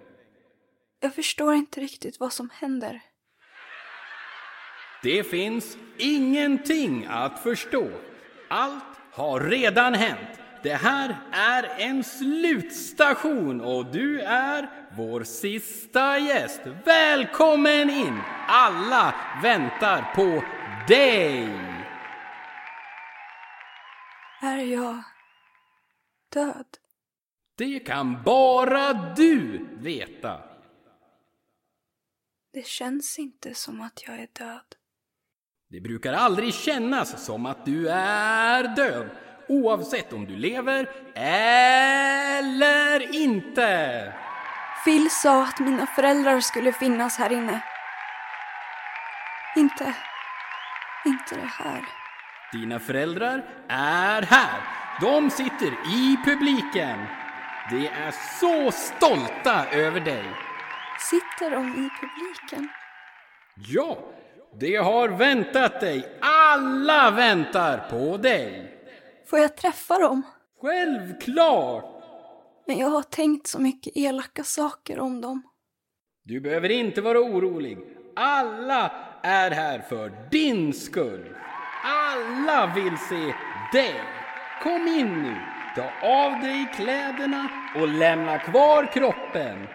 Jag 1.00 1.16
förstår 1.16 1.54
inte 1.54 1.82
riktigt 1.82 2.20
vad 2.20 2.34
som 2.34 2.50
händer. 2.54 3.02
Det 5.04 5.24
finns 5.24 5.78
ingenting 5.98 7.06
att 7.10 7.44
förstå. 7.44 7.88
Allt 8.50 8.84
har 9.12 9.40
redan 9.40 9.94
hänt. 9.94 10.40
Det 10.64 10.74
här 10.74 11.18
är 11.32 11.64
en 11.78 12.04
slutstation 12.04 13.62
och 13.62 13.86
du 13.86 14.22
är 14.22 14.70
vår 14.98 15.24
sista 15.24 16.20
gäst. 16.20 16.62
Välkommen 16.86 17.90
in! 17.90 18.20
Alla 18.48 19.16
väntar 19.44 20.16
på 20.16 20.44
dig! 20.88 21.50
Är 24.42 24.58
jag 24.58 25.04
död? 26.34 26.66
Det 27.58 27.80
kan 27.80 28.24
bara 28.24 28.94
du 28.94 29.66
veta. 29.80 30.42
Det 32.54 32.66
känns 32.66 33.20
inte 33.20 33.54
som 33.54 33.82
att 33.82 34.04
jag 34.08 34.16
är 34.16 34.28
död. 34.34 34.76
Det 35.70 35.82
brukar 35.82 36.14
aldrig 36.14 36.54
kännas 36.54 37.26
som 37.26 37.46
att 37.46 37.66
du 37.66 37.90
är 37.90 38.76
död, 38.76 39.10
oavsett 39.50 40.14
om 40.14 40.26
du 40.26 40.36
lever 40.36 40.90
eller 41.16 43.16
inte. 43.16 44.14
Phil 44.86 45.10
sa 45.10 45.44
att 45.44 45.60
mina 45.60 45.86
föräldrar 45.86 46.40
skulle 46.40 46.72
finnas 46.72 47.18
här 47.18 47.32
inne. 47.32 47.60
Inte... 49.56 49.94
Inte 51.06 51.36
det 51.36 51.64
här. 51.64 51.86
Dina 52.52 52.80
föräldrar 52.80 53.44
är 53.68 54.22
här. 54.22 54.62
De 55.02 55.30
sitter 55.30 55.72
i 55.88 56.18
publiken. 56.26 57.06
De 57.70 57.88
är 57.88 58.12
så 58.40 58.72
stolta 58.72 59.66
över 59.72 60.00
dig. 60.00 60.24
Sitter 61.00 61.52
de 61.52 61.68
i 61.68 61.90
publiken? 62.02 62.70
Ja, 63.56 63.98
de 64.60 64.76
har 64.76 65.10
väntat 65.10 65.80
dig. 65.80 66.18
Alla 66.22 67.12
väntar 67.12 67.90
på 67.90 68.18
dig. 68.18 68.79
Får 69.30 69.40
jag 69.40 69.58
träffa 69.58 70.00
dem? 70.00 70.22
Självklart! 70.62 72.04
Men 72.68 72.78
jag 72.78 72.90
har 72.90 73.02
tänkt 73.04 73.48
så 73.48 73.62
mycket 73.62 73.98
elaka 73.98 74.44
saker 74.44 75.00
om 75.00 75.22
dem. 75.22 75.44
Du 76.24 76.42
behöver 76.42 76.70
inte 76.70 77.02
vara 77.02 77.20
orolig. 77.20 77.78
Alla 78.16 78.92
är 79.24 79.52
här 79.52 79.80
för 79.80 80.30
din 80.32 80.74
skull. 80.74 81.36
Alla 81.84 82.74
vill 82.76 82.98
se 82.98 83.34
dig. 83.74 83.96
Kom 84.64 84.88
in 84.88 85.24
nu. 85.24 85.36
Ta 85.76 86.08
av 86.08 86.42
dig 86.42 86.72
kläderna 86.76 87.50
och 87.76 87.88
lämna 87.88 88.40
kvar 88.40 88.94
kroppen. 88.94 89.68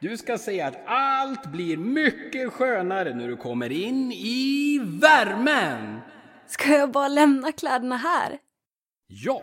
Du 0.00 0.16
ska 0.16 0.38
se 0.38 0.60
att 0.60 0.76
allt 0.86 1.46
blir 1.46 1.76
mycket 1.76 2.52
skönare 2.52 3.14
när 3.14 3.28
du 3.28 3.36
kommer 3.36 3.72
in 3.72 4.12
i 4.12 4.80
värmen. 5.02 6.00
Ska 6.46 6.72
jag 6.72 6.90
bara 6.90 7.08
lämna 7.08 7.52
kläderna 7.52 7.96
här? 7.96 8.38
Ja, 9.06 9.42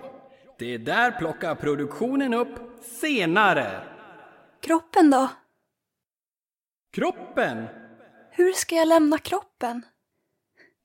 det 0.60 0.78
där 0.78 1.12
plockar 1.12 1.56
produktionen 1.56 2.34
upp 2.34 2.84
senare. 2.84 3.82
Kroppen 4.62 5.10
då? 5.10 5.30
Kroppen? 6.93 7.67
Hur 8.32 8.54
ska 8.54 8.76
jag 8.76 8.88
lämna 8.88 9.17
kroppen? 9.17 9.82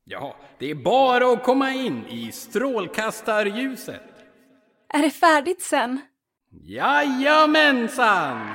Ja, 0.05 0.37
det 0.59 0.71
är 0.71 0.75
bara 0.75 1.33
att 1.33 1.43
komma 1.45 1.73
in 1.73 2.07
i 2.07 2.33
strålkastarljuset. 2.33 4.03
Är 4.89 5.03
det 5.03 5.11
färdigt 5.11 5.63
sen? 5.63 6.01
Jajamensan! 6.63 8.49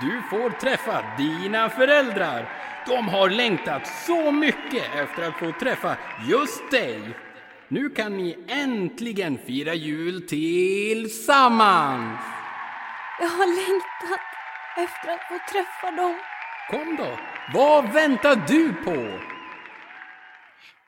Du 0.00 0.22
får 0.30 0.50
träffa 0.50 1.04
dina 1.18 1.70
föräldrar. 1.70 2.48
De 2.86 3.08
har 3.08 3.30
längtat 3.30 3.86
så 3.86 4.32
mycket 4.32 4.94
efter 4.94 5.28
att 5.28 5.38
få 5.38 5.52
träffa 5.60 5.96
just 6.28 6.70
dig. 6.70 7.16
Nu 7.68 7.90
kan 7.90 8.16
ni 8.16 8.38
äntligen 8.48 9.38
fira 9.38 9.74
jul 9.74 10.28
tillsammans. 10.28 12.20
Jag 13.20 13.28
har 13.28 13.46
längtat 13.46 14.20
efter 14.76 15.14
att 15.14 15.28
få 15.28 15.38
träffa 15.52 15.90
dem. 16.02 16.14
Kom 16.70 16.96
då, 16.96 17.18
vad 17.54 17.92
väntar 17.92 18.36
du 18.48 18.72
på? 18.72 19.20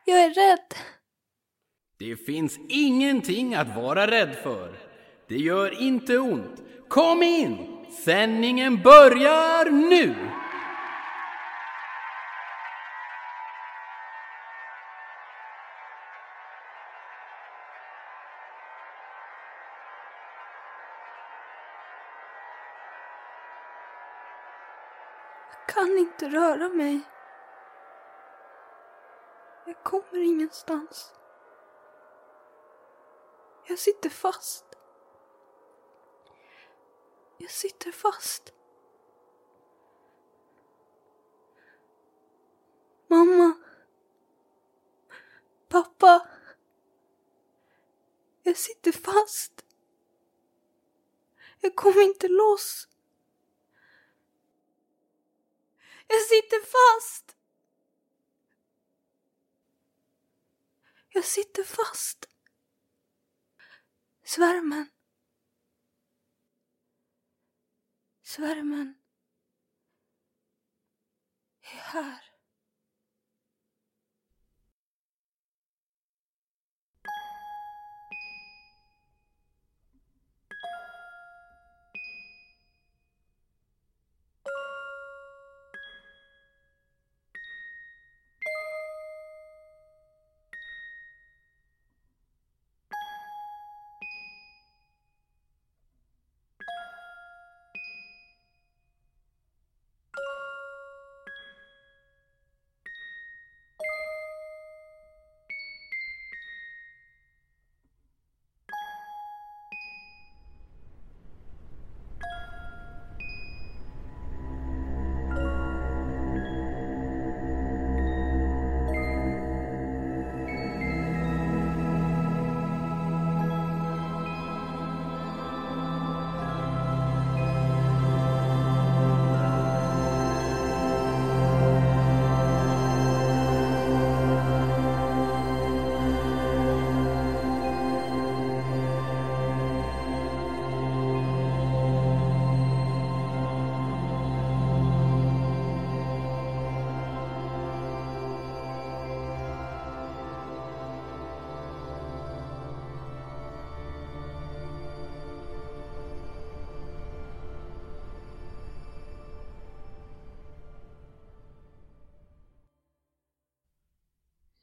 Jag 0.05 0.25
är 0.25 0.31
rädd. 0.31 0.75
Det 1.99 2.17
finns 2.17 2.59
ingenting 2.69 3.55
att 3.55 3.77
vara 3.77 4.11
rädd 4.11 4.37
för. 4.43 4.77
Det 5.29 5.37
gör 5.37 5.83
inte 5.83 6.19
ont. 6.19 6.63
Kom 6.89 7.23
in! 7.23 7.85
Sändningen 8.05 8.83
börjar 8.83 9.71
nu! 9.71 10.15
Kan 25.99 26.07
inte 26.07 26.29
röra 26.29 26.69
mig. 26.69 27.01
Jag 29.67 29.85
kommer 29.85 30.19
ingenstans. 30.19 31.13
Jag 33.69 33.79
sitter 33.79 34.11
fast. 34.11 34.65
Jag 37.39 37.51
sitter 37.51 37.93
fast. 37.93 38.53
Mamma. 43.07 43.53
Pappa. 45.69 46.29
Jag 48.43 48.57
sitter 48.57 48.93
fast. 48.93 49.65
Jag 51.61 51.77
kommer 51.77 52.03
inte 52.03 52.29
loss. 52.29 52.88
Jag 56.09 56.23
sitter 56.23 56.61
fast. 56.61 57.37
Jag 61.09 61.25
sitter 61.25 61.65
fast. 61.65 62.27
Svärmen. 64.23 64.89
Svärmen 68.23 68.95
är 71.61 71.67
här. 71.77 72.28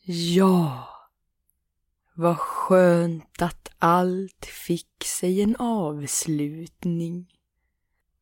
Ja, 0.08 0.88
vad 2.14 2.38
skönt 2.38 3.42
att 3.42 3.70
allt 3.80 4.46
fick 4.46 5.04
sig 5.04 5.42
en 5.42 5.56
avslutning. 5.56 7.34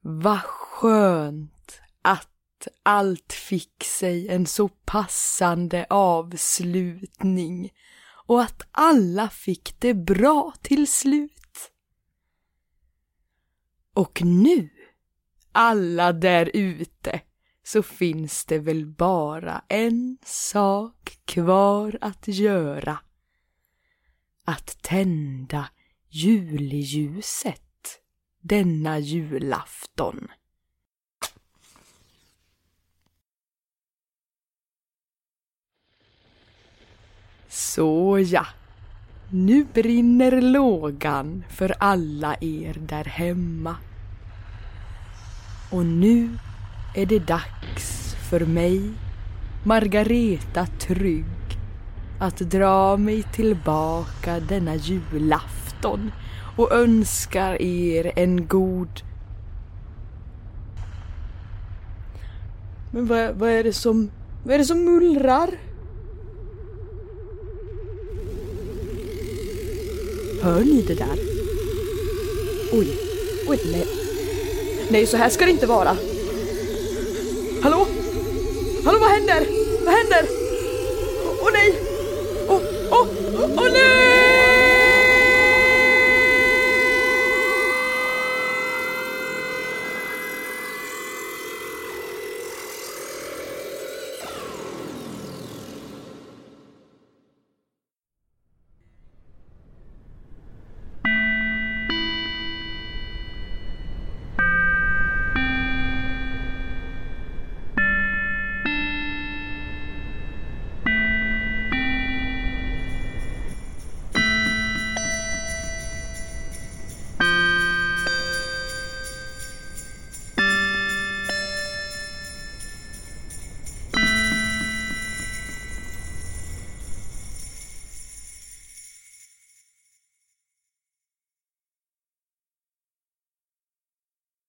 Vad 0.02 0.42
skönt 0.42 1.82
att 2.02 2.68
allt 2.84 3.34
fick 3.34 3.84
sig 3.84 4.28
en 4.30 4.46
så 4.46 4.70
passande 4.70 5.86
avslutning 5.90 7.70
och 8.26 8.42
att 8.42 8.62
alla 8.72 9.30
fick 9.30 9.76
det 9.80 9.94
bra 9.94 10.54
till 10.62 10.88
slut. 10.88 11.72
Och 13.94 14.22
nu, 14.22 14.70
alla 15.52 16.14
där 16.14 16.52
ute, 16.54 17.22
så 17.64 17.84
finns 17.84 18.45
det 18.45 18.59
väl 18.59 18.86
bara 18.86 19.61
en 19.68 20.18
sak 20.26 21.18
kvar 21.26 21.97
att 22.01 22.28
göra. 22.28 22.99
Att 24.45 24.82
tända 24.82 25.70
julljuset 26.09 27.61
denna 28.41 28.99
julafton. 28.99 30.28
Så 37.47 38.20
ja, 38.20 38.45
nu 39.30 39.66
brinner 39.74 40.41
lågan 40.41 41.43
för 41.49 41.76
alla 41.80 42.36
er 42.41 42.74
där 42.80 43.05
hemma. 43.05 43.76
Och 45.72 45.86
nu 45.86 46.38
är 46.94 47.06
det 47.06 47.20
dags 47.20 48.16
för 48.30 48.39
mig, 48.39 48.91
Margareta 49.64 50.66
Trygg, 50.80 51.26
att 52.20 52.38
dra 52.38 52.98
mig 52.98 53.24
tillbaka 53.24 54.39
denna 54.39 54.76
julafton 54.76 56.12
och 56.58 56.72
önskar 56.72 57.62
er 57.62 58.12
en 58.16 58.48
god... 58.48 59.02
Men 62.91 63.08
vad, 63.08 63.36
vad 63.36 63.50
är 63.50 63.64
det 63.64 63.74
som... 63.74 64.12
Vad 64.44 64.54
är 64.54 64.58
det 64.58 64.66
som 64.66 64.86
mullrar? 64.86 65.50
Hör 70.41 70.60
ni 70.60 70.82
det 70.82 70.96
där? 70.96 71.20
Oj, 72.74 72.98
oj, 73.48 73.60
nej. 73.72 73.88
Nej, 74.89 75.06
så 75.06 75.18
här 75.18 75.30
ska 75.30 75.46
det 75.46 75.52
inte 75.52 75.68
vara. 75.68 75.98
Hallå? 77.64 77.88
Hallå, 78.86 78.99
vad 78.99 79.09
händer? 79.09 79.47
Vad 79.86 79.93
händer? 79.93 80.26
Åh 81.41 81.49
nej! 81.53 81.80
Åh, 82.47 82.61
åh, 82.91 83.07
åh 83.57 83.70
nej! 83.74 84.12